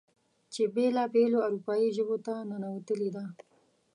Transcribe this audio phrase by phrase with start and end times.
[0.53, 3.23] چې بېلا بېلو اروپايې ژبو ته ننوتلې ده.